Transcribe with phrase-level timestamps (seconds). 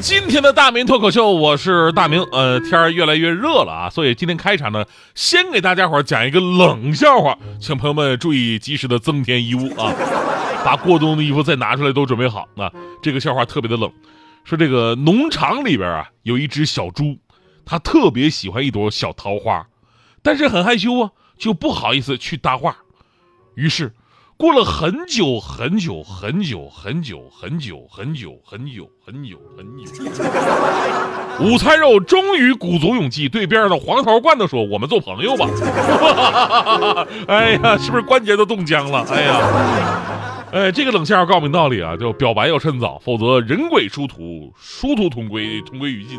[0.00, 2.22] 今天的大明脱口秀，我是大明。
[2.30, 4.84] 呃，天儿越来越热了啊，所以今天开场呢，
[5.16, 9.92] 先给大家伙讲一个冷笑话，请朋友们注意及时的增添衣物啊，
[10.64, 12.48] 把过冬的衣服再拿出来都准备好。
[12.54, 12.70] 那
[13.02, 13.90] 这个笑话特别的冷，
[14.44, 17.18] 说这个农场里边啊有一只小猪，
[17.64, 19.66] 它特别喜欢一朵小桃花，
[20.22, 22.76] 但是很害羞啊，就不好意思去搭话，
[23.56, 23.92] 于是。
[24.38, 35.48] 过了很久很久很久很久很久很久很久很久很久，午餐肉终于鼓足勇气对边上的黄桃罐头说：“我们做朋友吧。
[37.26, 39.04] ”哎呀，是不是关节都冻僵了？
[39.10, 39.40] 哎呀，
[40.52, 46.16] 哎，这个冷笑话告诉你道理啊，就表白要趁早，否则人鬼殊途，殊途同归，同归于尽。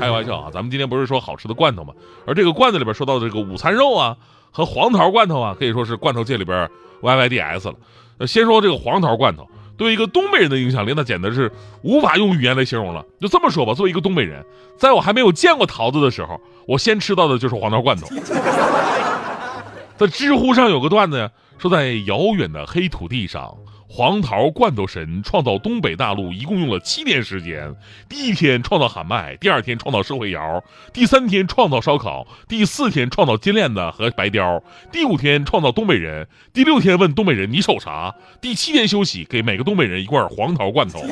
[0.00, 1.94] 开玩笑啊，咱们今天不是说好吃的罐头吗？
[2.26, 4.16] 而这个罐子里边说到的这个午餐肉啊。
[4.50, 6.68] 和黄桃罐头啊，可以说是罐头界里边
[7.02, 8.26] YYDS 了。
[8.26, 11.50] 先说这个黄桃罐头，对于一个东北人的影响力，那简直是
[11.82, 13.04] 无法用语言来形容了。
[13.20, 14.44] 就这么说吧，作为一个东北人，
[14.76, 18.06] 在我还没有见过桃子的时候，我先吃到的就是黄桃罐头。
[19.96, 23.56] 在知乎上有个段子呀，说在遥远的黑土地上。
[23.92, 27.74] 黄桃罐头神创造东北大陆一共用了七天时间。
[28.08, 38.14] 第一天创造喊麦，第二天创造社会摇，第三天创造烧烤，第四天创造金链子和白貂，第五天创造东北人，第六天问东北人你瞅啥？
[38.40, 41.02] 第七天休息，给每个东北人一罐黄桃罐头。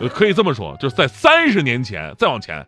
[0.00, 2.66] 呃，可以这么说，就是在三十年前再往前，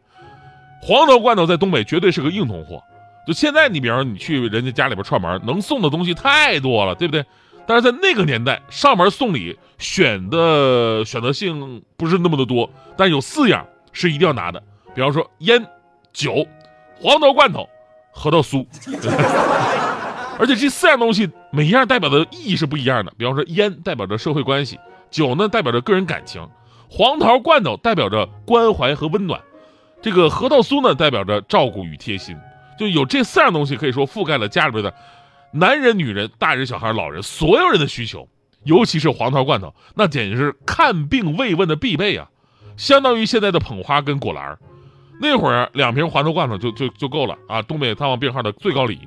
[0.82, 2.82] 黄桃罐头在东北绝对是个硬通货。
[3.26, 7.24] 就现在，你比方说你去人家家里边串门，能送的东西太多了，对不对？
[7.66, 14.60] 但是在那个年代，上门送礼选的选择性不是那么的多，但有四样是一定要拿的，
[14.94, 15.64] 比方说烟、
[16.12, 16.46] 酒、
[17.00, 17.68] 黄桃罐头、
[18.12, 18.66] 核桃酥，
[20.38, 23.12] 而且这四样东西每一样代表的意义是不一样的。
[23.16, 24.78] 比方说烟代表着社会关系，
[25.10, 26.44] 酒呢代表着个人感情，
[26.88, 29.40] 黄桃罐头代表着关怀和温暖，
[30.02, 32.36] 这个核桃酥呢代表着照顾与贴心。
[32.78, 34.92] 就有这四样东西，可以说覆盖了家里边的。
[35.52, 38.28] 男人、女人、大人、小孩、老人，所有人的需求，
[38.64, 42.30] 尤其是黄桃罐头，那简直是看病慰问的必备啊！
[42.76, 44.56] 相当于现在的捧花跟果篮
[45.20, 47.60] 那会儿两瓶黄桃罐头就 就就够了啊！
[47.62, 49.00] 东北探望病号的最高礼。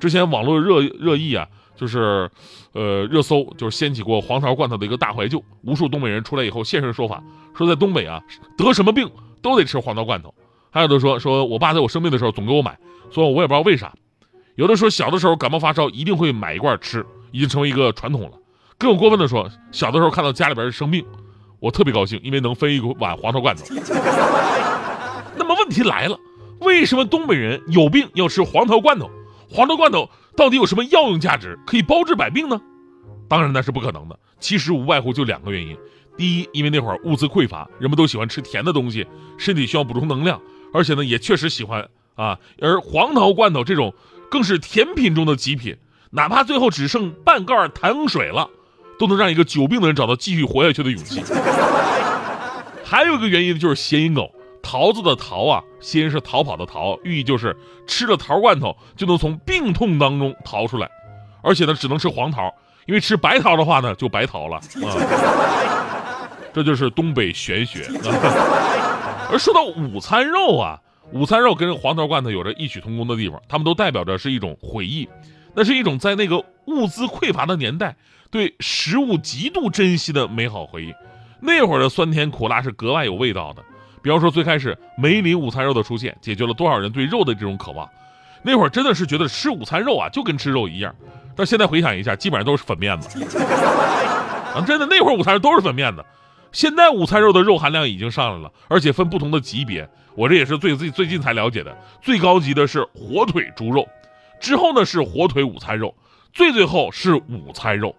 [0.00, 2.28] 之前网络热热议啊，就是
[2.72, 7.22] 呃热搜就是掀起过黄桃罐头的一个大怀旧，无数东北人出来以后现身说法，
[7.56, 8.20] 说在东北啊
[8.56, 9.08] 得什么病
[9.40, 10.34] 都得吃黄桃罐头。
[10.70, 12.76] 还有的说说我爸在我生病的时候总给我买，
[13.12, 13.92] 说我也不知道为啥。
[14.54, 18.32] 有的说小的时候感冒发烧一定会买一罐吃，已经成为一个传统了。
[18.76, 21.04] 更有过分的说，小的时候看到家里边生病，
[21.58, 23.64] 我特别高兴，因为能分一碗黄桃罐头。
[25.36, 26.18] 那么问题来了，
[26.60, 29.10] 为什么东北人有病要吃黄桃罐头？
[29.48, 32.60] 黄桃罐头到底有什么药用价值，可以包治百病呢？
[33.28, 34.18] 当然那是不可能的。
[34.38, 35.74] 其实无外乎就两个原因：
[36.16, 39.06] 第一，因为那会儿物资匮乏，人们都喜欢吃甜的东西，
[39.38, 40.38] 身体需要补充能量，
[40.74, 42.38] 而且呢也确实喜欢啊。
[42.60, 43.94] 而黄桃罐头这种。
[44.32, 45.76] 更是甜品中的极品，
[46.12, 48.48] 哪怕最后只剩半盖糖水了，
[48.98, 51.22] 都能让一个久病的人找到继续活下去的勇气。
[52.82, 54.26] 还有一个原因就是谐音梗，
[54.62, 57.54] 桃子的桃啊，谐音是逃跑的逃，寓意就是
[57.86, 60.90] 吃了桃罐头就能从病痛当中逃出来，
[61.42, 62.50] 而且呢只能吃黄桃，
[62.86, 64.62] 因为吃白桃的话呢就白逃了啊。
[66.54, 67.86] 这就是东北玄学。
[69.30, 70.80] 而说到午餐肉啊。
[71.12, 75.08] 午餐肉跟黄桃罐头有着异曲同工的地方，它们都代表着是一种回忆，
[75.54, 77.94] 那是一种在那个物资匮乏的年代
[78.30, 80.94] 对食物极度珍惜的美好回忆。
[81.40, 83.62] 那会儿的酸甜苦辣是格外有味道的。
[84.00, 87.88] 比方说最开始梅林午餐肉的出现，解决了多少人对肉的这种渴望。
[88.42, 90.94] 那会儿真的是觉得吃午餐肉啊就跟吃肉一样，
[91.36, 93.22] 但现在回想一下，基本上都是粉面子。
[94.54, 96.04] 啊，真的那会儿午餐肉都是粉面子。
[96.50, 99.88] 现在午餐肉的肉含量已经上来了，而且分不同的级别。
[100.14, 103.88] 我这也是最最最近才了解的，最高级的是火腿猪肉，
[104.40, 105.94] 之后呢是火腿午餐肉，
[106.32, 107.94] 最最后是午餐肉。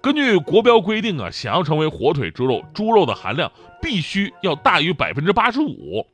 [0.00, 3.50] 根据国标规定啊，想要成为火腿猪肉，猪肉的含量
[3.82, 6.06] 必须要大于百分之八十五。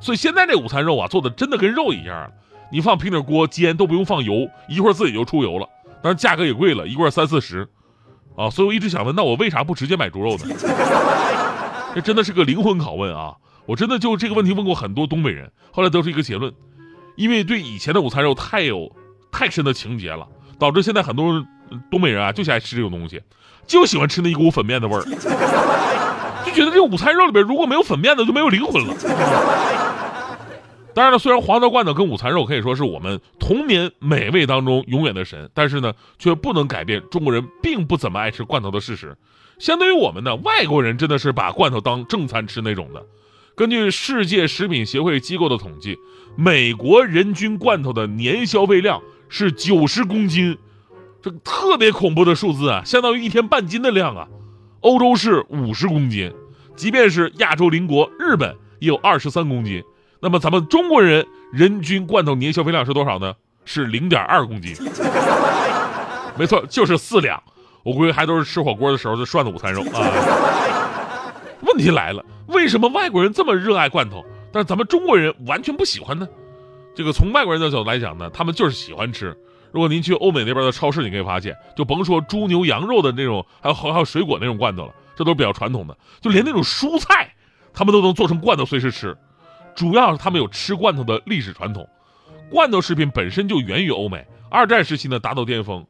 [0.00, 2.32] 所以现在这午餐肉啊，做的真的跟肉一样，
[2.72, 5.68] 你放平底锅煎都不用放油，一会儿自己就出油了。
[6.02, 7.68] 但是价格也贵了，一罐三四十。
[8.36, 10.44] 啊，所以我一直想问，那我为啥不直接买猪肉呢？
[11.94, 13.34] 这真的是个灵魂拷问啊！
[13.66, 16.52] 我真的就这个问题问过很多东北人，后来得出一个结论：
[17.16, 18.90] 因为对以前的午餐肉太有
[19.30, 20.26] 太深的情节了，
[20.58, 21.44] 导致现在很多
[21.90, 23.20] 东北人啊，就喜欢吃这种东西，
[23.66, 25.02] 就喜欢吃那一股粉面的味儿，
[26.44, 28.94] 就觉得这午餐肉里边如果没有粉面的，就没有灵魂了。
[30.94, 39.14] 当然了，虽然黄豆罐头跟午餐肉可以说是我们童年美味当中永远的神，但是呢，却不能改变中国人并不怎么爱吃罐头的事实。
[39.58, 43.04] 相对于我们呢，外国人真的是把罐头当正餐吃那种的。
[43.56, 45.98] 根据世界食品协会机构的统计，
[46.36, 49.00] 美国人均罐头的年消费量
[49.30, 50.58] 是九十公斤，
[51.22, 54.28] 这特别恐怖的数字啊，相当于一天半斤的量啊。
[54.82, 56.30] 欧洲是五十公斤，
[56.76, 59.82] 即便是亚洲邻国日本也有二十三公斤。
[60.20, 63.32] 那么咱们中国人人均罐头年消费量是多少呢？
[63.64, 64.76] 是零点二公斤。
[66.36, 67.42] 没错，就是四两。
[67.82, 70.85] 我估计还都是吃火锅的时候就涮的午餐肉啊。
[71.62, 76.28] 问题来了，为什么外国人这么热爱罐头，但是咱们中国人完全不喜欢呢？
[76.94, 79.36] 这个从外国人的角度来讲呢，他们就是喜欢吃。
[79.72, 85.96] 如果您去欧美那边的超市，你可以发现，就甭说猪牛羊肉的那种，还有还有水果那种罐头了，这都是比较传统的。
[86.20, 87.34] 就连那种蔬菜，
[87.74, 89.16] 他们都能做成罐头随时吃。
[89.74, 91.86] 主要是他们有吃罐头的历史传统，
[92.50, 95.84] 罐头食品本身就源于欧美，二战时期呢达到巅峰。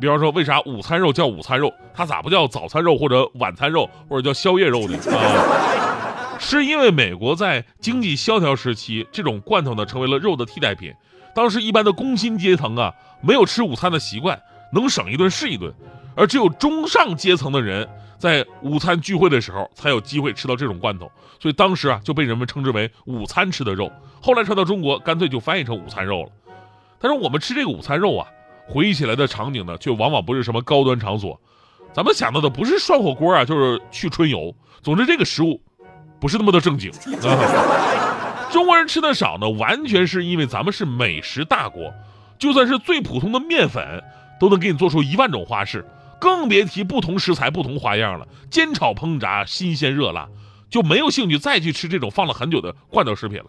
[0.00, 4.98] 比方说，为啥午餐肉叫午餐肉，它咋不叫早餐肉或者晚餐肉或者叫宵夜肉呢？
[5.12, 10.92] 啊，是因为美国在经济萧条时期，这种罐头呢成为了肉的替代品。
[11.34, 14.40] 当时一般的工薪阶层啊，没有吃午餐的习惯，
[14.72, 15.72] 能省一顿是一顿，
[16.16, 17.88] 而只有中上阶层的人。
[18.18, 21.10] 在午餐聚会的时候，才有机会吃到这种罐头，
[21.40, 23.90] 所以当时啊就被人们称之为午餐吃的肉。
[24.20, 26.28] 后来传到中国，干脆就翻译成午餐肉了。
[27.00, 28.28] 但是我们吃这个午餐肉啊，
[28.66, 31.40] 回忆起来的场景呢，却往往不是什么高端场所，
[31.92, 34.54] 咱们想到的不是涮火锅啊，就是去春游。
[34.82, 35.60] 总之，这个食物
[36.20, 38.48] 不是那么的正经啊。
[38.50, 41.92] 中国人吃的少呢，完全是因为咱们是美食大国，
[42.38, 44.02] 就算是最普通的面粉，
[44.38, 45.84] 都能给你做出一万种花式。
[46.20, 50.28] 更别提不同食材、不同花样了，煎炒烹炸，新鲜热辣，
[50.70, 53.46] 就没有兴趣再去吃这种放了很久的罐头食品了。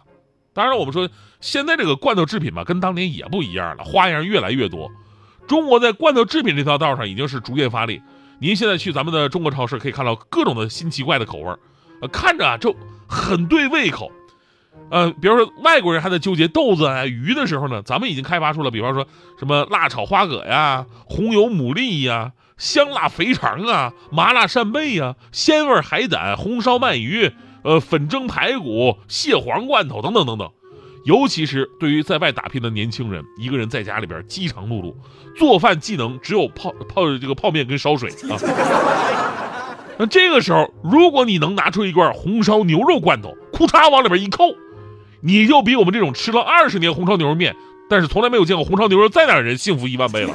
[0.54, 1.08] 当然，我们说
[1.40, 4.90] 现在这个罐头制品嘛，跟当年也不一样了，花样越来越多。
[5.48, 8.02] 中国在罐头制品这条道上已经是逐渐发力。
[8.40, 11.60] 您现在去咱们的中国超市，可以看到各种的新奇怪的口味儿
[12.02, 12.76] 呃，看着啊就
[13.08, 14.12] 很对胃口。
[14.90, 19.08] 呃，比如说外国人还在纠结豆子啊、鱼的时候呢，咱们已经开发出了，比方说
[19.40, 22.34] 什么辣炒花蛤呀、红油牡蛎呀。
[22.56, 27.32] 香辣肥肠啊，麻辣扇贝呀，鲜味海胆，红烧鳗鱼，
[27.64, 30.52] 呃，粉蒸排骨，蟹黄罐头等等等等。
[31.04, 34.94] 尤其是对于在外打拼的年轻人，一个人在家里边饥肠辘辘，
[35.36, 38.40] 做饭技能只有泡泡这个泡面跟烧水啊。
[39.98, 44.46] 那这个时候，如果你能拿出一罐红烧牛肉罐头，库嚓往里边一扣，
[45.22, 47.56] 你就比我们这种吃了二十年红烧牛肉面，
[47.90, 50.34] 但是从来没有见过红烧牛肉在哪的人幸福一万倍了。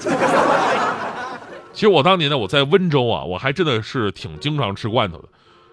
[1.73, 5.29] 其实我当年呢，我在温州啊，我还真的是挺经常吃罐头的。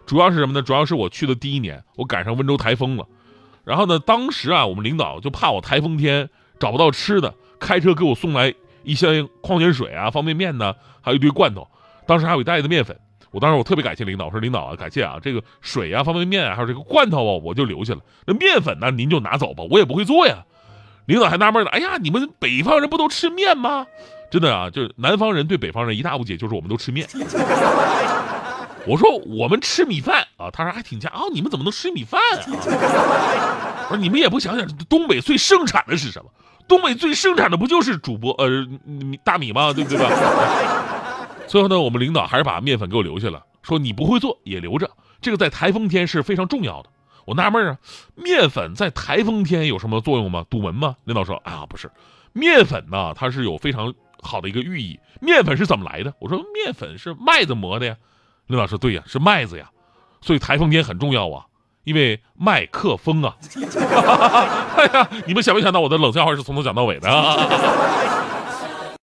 [0.05, 0.61] 主要是什么呢？
[0.61, 3.05] 主要是我去的第一年，我赶上温州台风了。
[3.65, 6.29] 然后呢，当时啊，我们领导就怕我台风天
[6.59, 8.53] 找不到吃的，开车给我送来
[8.83, 11.67] 一箱矿泉水啊、方便面呢，还有一堆罐头。
[12.05, 12.97] 当时还有一袋子面粉。
[13.31, 17.99] 我当时我特别感谢领导，我说领导啊，感谢啊，这个水啊、方便面啊，还有这个罐头啊，我就留下了。
[18.25, 20.45] 那面粉呢，您就拿走吧，我也不会做呀。
[21.05, 23.85] 领导还纳闷呢，哎呀，你们北方人不都吃面吗？
[24.31, 27.05] 真的啊，就是南方人对北方人一大误解，就是我们都吃面。
[28.87, 32.43] 我说我们吃米饭啊，他说还挺家啊，你们怎么能吃米饭啊？
[33.89, 36.29] 我说你们也不想想，东北最盛产的是什么？
[36.67, 38.49] 东北最盛产的不就是主播呃
[39.23, 39.73] 大米吗？
[39.73, 40.09] 对不对吧？
[41.47, 44.89] 最后呢，我们领导还是把面粉给我留下了，说你不会做也留着，
[45.21, 46.89] 这个在台风天是非常重要的。
[47.25, 47.77] 我纳闷啊，
[48.15, 50.45] 面粉在台风天有什么作用吗？
[50.49, 50.95] 堵门吗？
[51.05, 51.89] 领导说啊，不是，
[52.33, 53.93] 面粉呢，它是有非常。
[54.21, 56.11] 好的一个寓意，面粉是怎么来的？
[56.19, 57.95] 我说面粉是麦子磨的呀。
[58.47, 59.69] 领导说对呀，是麦子呀，
[60.21, 61.45] 所以台风天很重要啊，
[61.83, 63.35] 因为麦克风啊。
[64.75, 67.09] 哎呀，你们想没想到我的冷笑话是从头讲到尾的？